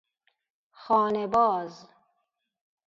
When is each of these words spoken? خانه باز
خانه 0.71 1.27
باز 1.27 1.85